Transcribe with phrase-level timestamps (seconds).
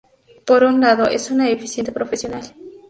[0.47, 2.55] Por un lado es una eficiente profesional.